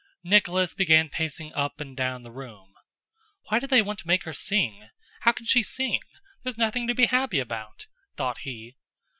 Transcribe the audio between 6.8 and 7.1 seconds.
to be